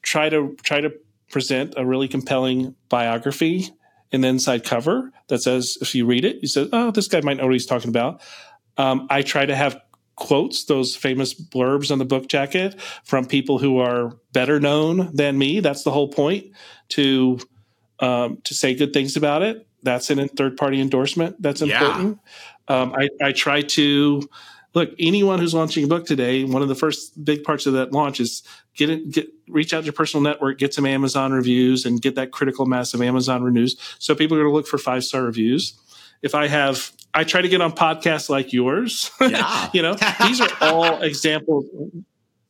[0.02, 0.92] try to try to
[1.30, 3.68] present a really compelling biography
[4.10, 7.20] in the inside cover that says if you read it, you say, "Oh, this guy
[7.20, 8.22] might know what he's talking about."
[8.76, 9.80] Um, I try to have
[10.20, 15.36] quotes, those famous blurbs on the book jacket from people who are better known than
[15.36, 15.60] me.
[15.60, 16.52] That's the whole point
[16.90, 17.40] to
[17.98, 19.66] um, to say good things about it.
[19.82, 21.40] That's an third party endorsement.
[21.40, 22.18] That's important.
[22.68, 22.80] Yeah.
[22.82, 24.22] Um, I, I, try to
[24.74, 27.92] look, anyone who's launching a book today, one of the first big parts of that
[27.92, 28.42] launch is
[28.76, 32.14] get it, get, reach out to your personal network, get some Amazon reviews and get
[32.14, 33.76] that critical mass of Amazon reviews.
[33.98, 35.78] So people are going to look for five star reviews.
[36.22, 39.10] If I have, I try to get on podcasts like yours.
[39.20, 39.70] Yeah.
[39.72, 41.66] you know, these are all examples.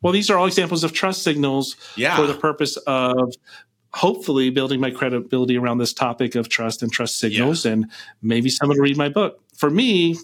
[0.03, 2.17] Well, these are all examples of trust signals yeah.
[2.17, 3.35] for the purpose of
[3.93, 7.73] hopefully building my credibility around this topic of trust and trust signals yeah.
[7.73, 7.91] and
[8.23, 9.41] maybe someone will read my book.
[9.57, 10.17] For me,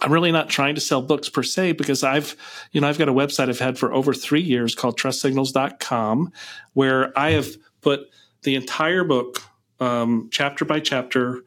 [0.00, 2.36] I'm really not trying to sell books per se because I've,
[2.72, 6.32] you know, I've got a website I've had for over three years called trustsignals.com
[6.74, 7.48] where I have
[7.80, 8.00] put
[8.42, 9.42] the entire book,
[9.80, 11.44] um, chapter by chapter,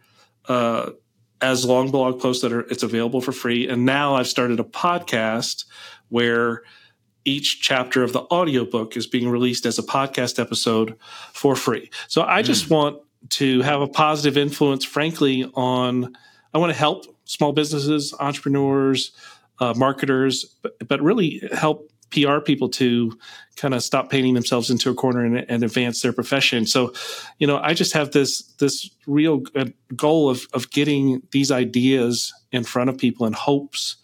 [0.48, 0.92] uh,
[1.42, 3.68] as long blog posts that are, it's available for free.
[3.68, 5.66] And now I've started a podcast
[6.10, 6.64] where
[7.24, 10.98] each chapter of the audiobook is being released as a podcast episode
[11.34, 11.90] for free.
[12.08, 12.72] So I just mm.
[12.72, 16.16] want to have a positive influence, frankly, on,
[16.54, 19.12] I want to help small businesses, entrepreneurs,
[19.60, 23.16] uh, marketers, but, but really help PR people to
[23.56, 26.66] kind of stop painting themselves into a corner and, and, advance their profession.
[26.66, 26.92] So,
[27.38, 29.66] you know, I just have this this real uh,
[29.96, 33.98] goal of of getting these ideas in front of people in hopes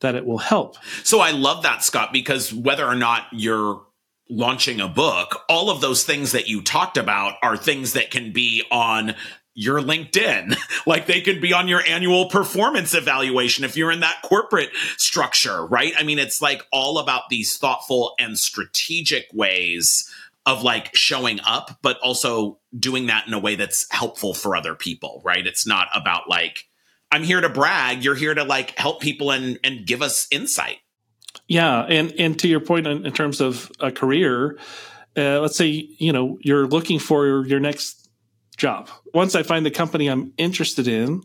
[0.00, 0.76] that it will help.
[1.04, 3.82] So I love that, Scott, because whether or not you're
[4.30, 8.32] launching a book, all of those things that you talked about are things that can
[8.32, 9.14] be on
[9.54, 10.56] your LinkedIn.
[10.86, 15.66] like they could be on your annual performance evaluation if you're in that corporate structure,
[15.66, 15.92] right?
[15.98, 20.10] I mean, it's like all about these thoughtful and strategic ways
[20.46, 24.74] of like showing up, but also doing that in a way that's helpful for other
[24.74, 25.46] people, right?
[25.46, 26.68] It's not about like,
[27.12, 28.04] I'm here to brag.
[28.04, 30.78] You're here to like help people and, and give us insight.
[31.46, 31.82] Yeah.
[31.82, 34.58] And, and to your point in, in terms of a career,
[35.16, 38.09] uh, let's say, you know, you're looking for your next
[38.60, 38.88] job.
[39.14, 41.22] Once I find the company I'm interested in,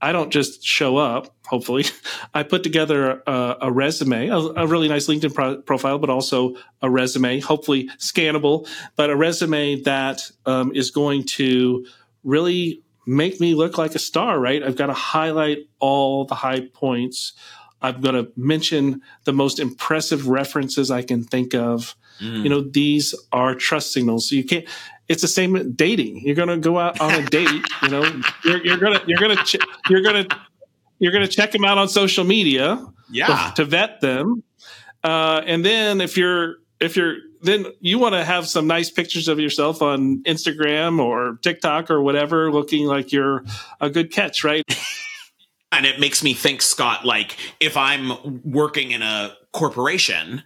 [0.00, 1.86] I don't just show up, hopefully.
[2.34, 6.54] I put together a, a resume, a, a, really nice LinkedIn pro- profile, but also
[6.82, 11.86] a resume, hopefully scannable, but a resume that um, is going to
[12.24, 14.62] really make me look like a star, right?
[14.62, 17.32] I've got to highlight all the high points.
[17.80, 21.96] I'm going to mention the most impressive references I can think of.
[22.20, 22.42] Mm.
[22.42, 24.28] You know, these are trust signals.
[24.28, 24.66] So you can't,
[25.08, 26.20] it's the same dating.
[26.20, 27.62] You're going to go out on a date.
[27.82, 29.56] You know, you're, you're gonna you're gonna ch-
[29.88, 30.26] you're gonna
[30.98, 32.84] you're gonna check them out on social media.
[33.08, 33.26] Yeah.
[33.26, 34.42] To, to vet them,
[35.04, 39.28] uh, and then if you're if you're then you want to have some nice pictures
[39.28, 43.44] of yourself on Instagram or TikTok or whatever, looking like you're
[43.80, 44.64] a good catch, right?
[45.72, 50.42] and it makes me think, Scott, like if I'm working in a corporation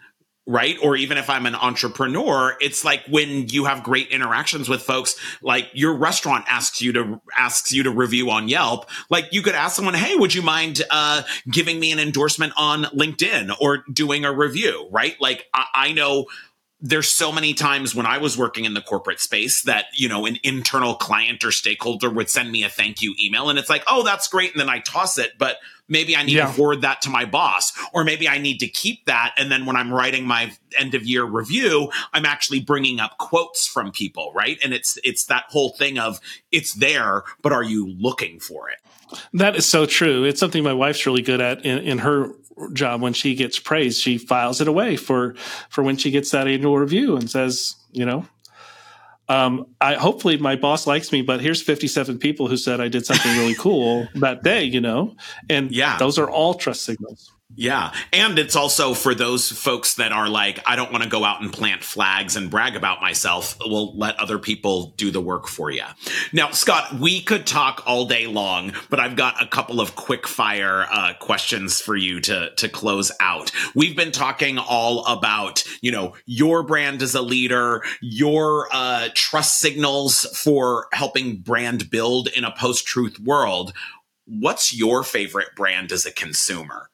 [0.46, 0.76] right?
[0.82, 5.14] Or even if I'm an entrepreneur, it's like when you have great interactions with folks,
[5.42, 8.90] like your restaurant asks you to asks you to review on Yelp.
[9.10, 12.84] Like you could ask someone, "Hey, would you mind uh, giving me an endorsement on
[12.84, 15.16] LinkedIn or doing a review?" Right?
[15.20, 16.26] Like I, I know
[16.82, 20.24] there's so many times when I was working in the corporate space that, you know,
[20.24, 23.84] an internal client or stakeholder would send me a thank you email and it's like,
[23.86, 24.52] oh, that's great.
[24.52, 25.32] And then I toss it.
[25.38, 25.58] But
[25.90, 26.46] maybe I need yeah.
[26.46, 29.34] to forward that to my boss, or maybe I need to keep that.
[29.36, 33.66] And then when I'm writing my end of year review, I'm actually bringing up quotes
[33.66, 34.58] from people, right?
[34.64, 36.20] And it's, it's that whole thing of
[36.50, 38.78] it's there, but are you looking for it?
[39.34, 40.24] That is so true.
[40.24, 42.30] It's something my wife's really good at in, in her
[42.72, 45.34] job when she gets praise she files it away for
[45.70, 48.26] for when she gets that annual review and says you know
[49.30, 53.06] um, I hopefully my boss likes me, but here's 57 people who said I did
[53.06, 55.14] something really cool that day, you know,
[55.48, 57.32] and yeah, those are all trust signals.
[57.60, 57.92] Yeah.
[58.10, 61.42] And it's also for those folks that are like, I don't want to go out
[61.42, 63.58] and plant flags and brag about myself.
[63.60, 65.84] We'll let other people do the work for you.
[66.32, 70.26] Now, Scott, we could talk all day long, but I've got a couple of quick
[70.26, 73.52] fire uh, questions for you to, to close out.
[73.74, 79.60] We've been talking all about, you know, your brand as a leader, your uh, trust
[79.60, 83.74] signals for helping brand build in a post truth world.
[84.24, 86.88] What's your favorite brand as a consumer?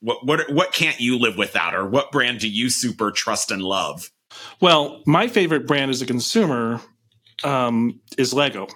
[0.00, 3.62] What what what can't you live without, or what brand do you super trust and
[3.62, 4.10] love?
[4.60, 6.80] Well, my favorite brand as a consumer
[7.44, 8.68] um, is Lego.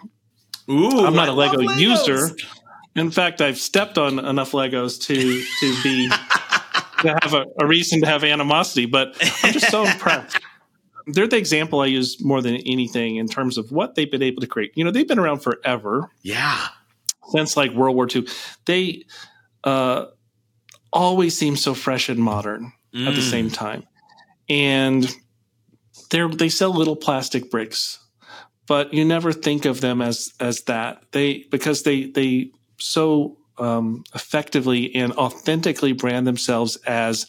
[0.68, 2.30] Ooh, I'm not I a Lego user.
[2.94, 5.14] In fact, I've stepped on enough Legos to
[5.60, 6.08] to be
[7.02, 8.86] to have a, a reason to have animosity.
[8.86, 10.38] But I'm just so impressed.
[11.06, 14.40] They're the example I use more than anything in terms of what they've been able
[14.40, 14.72] to create.
[14.76, 16.10] You know, they've been around forever.
[16.22, 16.68] Yeah.
[17.30, 18.26] Since like World War II.
[18.66, 19.04] They
[19.64, 20.06] uh,
[20.92, 23.06] always seem so fresh and modern mm.
[23.06, 23.54] at the same mm.
[23.54, 23.84] time.
[24.48, 25.08] And
[26.10, 27.98] they they sell little plastic bricks,
[28.66, 31.02] but you never think of them as as that.
[31.12, 37.26] They because they they so um, effectively and authentically brand themselves as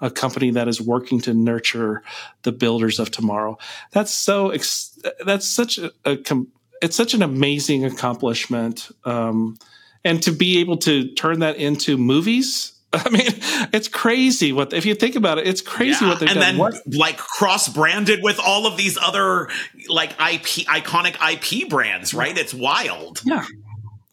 [0.00, 2.02] a company that is working to nurture
[2.42, 3.56] the builders of tomorrow.
[3.92, 4.50] That's so.
[4.50, 6.48] Ex- that's such a, a com-
[6.82, 9.56] it's such an amazing accomplishment, um,
[10.04, 13.26] and to be able to turn that into movies I mean,
[13.72, 16.56] it's crazy what if you think about it, it's crazy yeah, what they've and done.
[16.56, 16.74] then what?
[16.86, 19.48] like cross branded with all of these other
[19.88, 22.36] like IP iconic IP brands, right?
[22.36, 23.20] It's wild.
[23.24, 23.44] Yeah.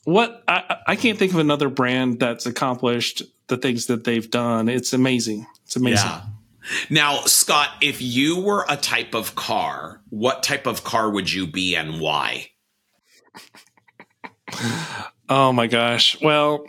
[0.05, 4.67] What I, I can't think of another brand that's accomplished the things that they've done.
[4.69, 5.45] It's amazing.
[5.65, 6.09] It's amazing.
[6.09, 6.21] Yeah.
[6.89, 11.45] Now, Scott, if you were a type of car, what type of car would you
[11.45, 12.49] be and why?
[15.30, 16.19] oh my gosh.
[16.21, 16.65] Well,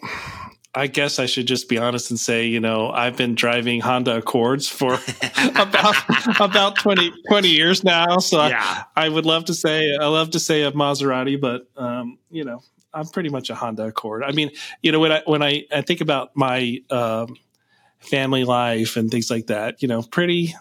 [0.75, 4.17] I guess I should just be honest and say, you know, I've been driving Honda
[4.17, 4.95] Accords for
[5.57, 5.97] about
[6.41, 8.19] about 20, 20 years now.
[8.19, 8.85] So yeah.
[8.97, 12.45] I, I, would love to say I love to say a Maserati, but um, you
[12.45, 12.63] know,
[12.93, 14.25] I'm pretty much a Honda Accord.
[14.25, 14.51] I mean,
[14.83, 17.37] you know, when I when I, I think about my um,
[18.01, 20.55] family life and things like that, you know, pretty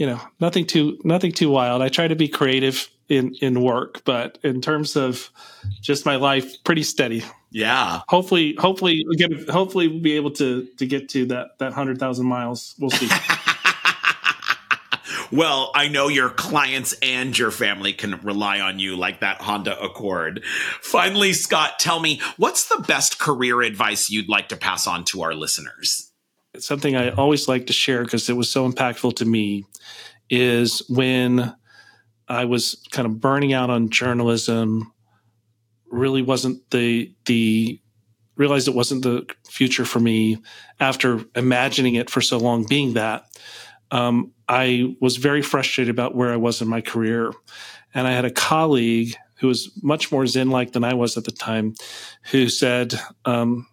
[0.00, 1.82] you know, nothing too nothing too wild.
[1.82, 5.28] I try to be creative in in work, but in terms of
[5.82, 7.22] just my life, pretty steady.
[7.50, 8.00] Yeah.
[8.08, 12.26] Hopefully, hopefully, get hopefully we'll be able to to get to that that hundred thousand
[12.26, 12.74] miles.
[12.78, 13.08] We'll see.
[15.32, 19.78] well, I know your clients and your family can rely on you like that Honda
[19.82, 20.44] Accord.
[20.80, 25.22] Finally, Scott, tell me what's the best career advice you'd like to pass on to
[25.22, 26.12] our listeners?
[26.54, 29.64] It's something I always like to share because it was so impactful to me.
[30.32, 31.56] Is when
[32.30, 34.92] I was kind of burning out on journalism
[35.90, 37.80] really wasn't the the
[38.36, 40.38] realized it wasn't the future for me
[40.78, 43.26] after imagining it for so long being that.
[43.90, 47.32] Um, i was very frustrated about where i was in my career
[47.92, 51.24] and i had a colleague who was much more zen like than i was at
[51.24, 51.74] the time
[52.30, 53.66] who said um,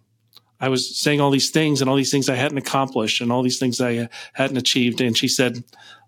[0.60, 3.42] i was saying all these things and all these things i hadn't accomplished and all
[3.42, 5.62] these things i hadn't achieved and she said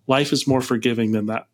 [0.09, 1.47] life is more forgiving than that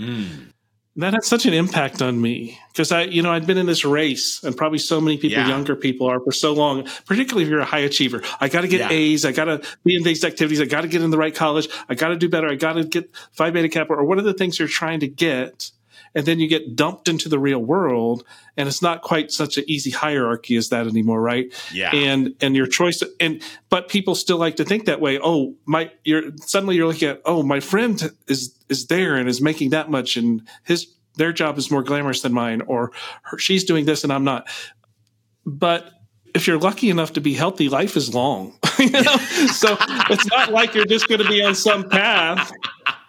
[0.00, 0.52] mm
[0.96, 3.84] that had such an impact on me because I, you know, I'd been in this
[3.84, 5.48] race, and probably so many people, yeah.
[5.48, 6.88] younger people, are for so long.
[7.06, 8.90] Particularly if you're a high achiever, I got to get yeah.
[8.90, 11.34] A's, I got to be in these activities, I got to get in the right
[11.34, 14.18] college, I got to do better, I got to get Phi Beta Kappa, or what
[14.18, 15.70] are the things you're trying to get?
[16.14, 18.24] And then you get dumped into the real world
[18.56, 21.52] and it's not quite such an easy hierarchy as that anymore right?
[21.72, 21.94] Yeah.
[21.94, 25.18] And and your choice and but people still like to think that way.
[25.22, 29.40] Oh my you're suddenly you're looking at oh my friend is is there and is
[29.40, 32.92] making that much and his their job is more glamorous than mine or
[33.22, 34.48] her, she's doing this and i'm not.
[35.46, 35.92] But
[36.34, 39.16] if you're lucky enough to be healthy life is long you know?
[39.52, 39.76] So
[40.10, 42.52] it's not like you're just going to be on some path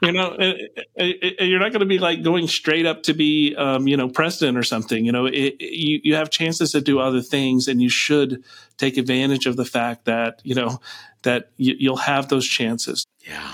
[0.02, 0.54] you know, uh,
[1.00, 3.96] uh, uh, you're not going to be like going straight up to be, um, you
[3.96, 5.06] know, president or something.
[5.06, 8.44] You know, you you have chances to do other things, and you should
[8.78, 10.80] take advantage of the fact that you know
[11.22, 13.06] that you, you'll have those chances.
[13.20, 13.52] Yeah.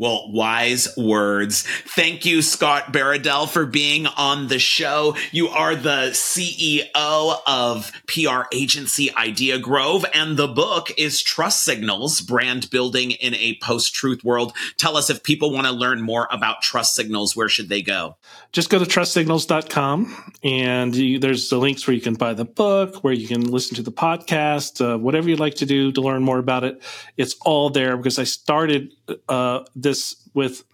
[0.00, 1.62] Well, wise words.
[1.62, 5.16] Thank you, Scott Baradell, for being on the show.
[5.32, 12.20] You are the CEO of PR agency Idea Grove, and the book is Trust Signals
[12.20, 14.52] Brand Building in a Post Truth World.
[14.76, 18.18] Tell us if people want to learn more about Trust Signals, where should they go?
[18.52, 23.02] Just go to trustsignals.com, and you, there's the links where you can buy the book,
[23.02, 26.22] where you can listen to the podcast, uh, whatever you'd like to do to learn
[26.22, 26.80] more about it.
[27.16, 28.92] It's all there because I started
[29.28, 30.64] uh, this with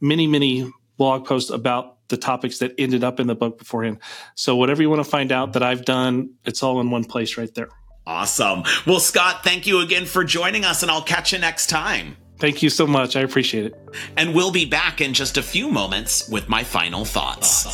[0.00, 3.98] many, many blog posts about the topics that ended up in the book beforehand.
[4.34, 7.38] So whatever you want to find out that I've done, it's all in one place
[7.38, 7.68] right there.
[8.06, 8.64] Awesome.
[8.86, 12.16] Well, Scott, thank you again for joining us, and I'll catch you next time.
[12.38, 13.16] Thank you so much.
[13.16, 13.74] I appreciate it.
[14.16, 17.64] And we'll be back in just a few moments with my final thoughts.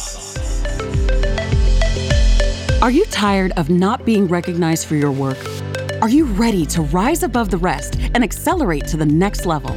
[2.80, 5.38] Are you tired of not being recognized for your work?
[6.00, 9.76] Are you ready to rise above the rest and accelerate to the next level?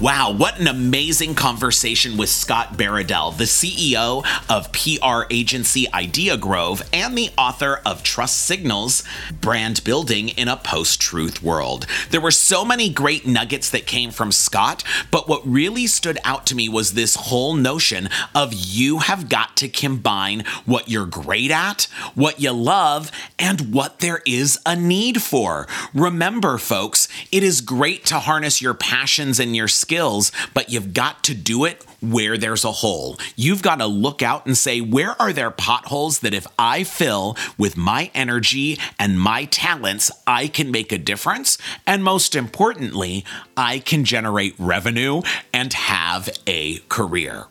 [0.00, 6.82] Wow, what an amazing conversation with Scott Baradell, the CEO of PR agency Idea Grove
[6.90, 11.84] and the author of Trust Signals Brand Building in a Post Truth World.
[12.08, 16.46] There were so many great nuggets that came from Scott, but what really stood out
[16.46, 21.50] to me was this whole notion of you have got to combine what you're great
[21.50, 25.68] at, what you love, and what there is a need for.
[25.92, 31.24] Remember, folks, It is great to harness your passions and your skills, but you've got
[31.24, 33.18] to do it where there's a hole.
[33.34, 37.36] You've got to look out and say, where are there potholes that if I fill
[37.58, 41.58] with my energy and my talents, I can make a difference?
[41.88, 43.24] And most importantly,
[43.56, 45.22] I can generate revenue
[45.52, 47.46] and have a career.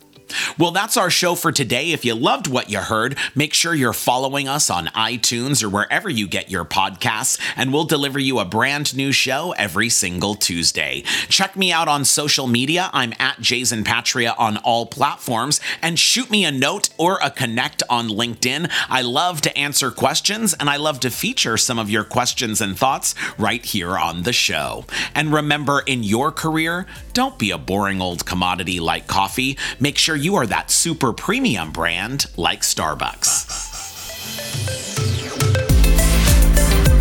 [0.57, 1.91] Well, that's our show for today.
[1.91, 6.09] If you loved what you heard, make sure you're following us on iTunes or wherever
[6.09, 11.03] you get your podcasts, and we'll deliver you a brand new show every single Tuesday.
[11.27, 12.89] Check me out on social media.
[12.93, 17.83] I'm at Jayzen Patria on all platforms, and shoot me a note or a connect
[17.89, 18.69] on LinkedIn.
[18.89, 22.77] I love to answer questions, and I love to feature some of your questions and
[22.77, 24.85] thoughts right here on the show.
[25.15, 29.57] And remember, in your career, don't be a boring old commodity like coffee.
[29.79, 33.67] Make sure you are that super premium brand like Starbucks.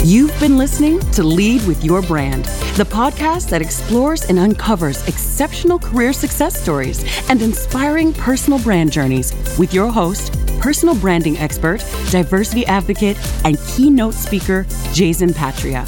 [0.05, 2.45] You've been listening to Lead with Your Brand,
[2.77, 9.35] the podcast that explores and uncovers exceptional career success stories and inspiring personal brand journeys
[9.59, 14.64] with your host, personal branding expert, diversity advocate, and keynote speaker,
[14.95, 15.85] Jayzen Patria.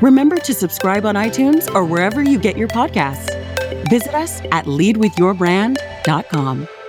[0.00, 3.39] Remember to subscribe on iTunes or wherever you get your podcasts.
[3.88, 6.79] Visit us at leadwithyourbrand.com.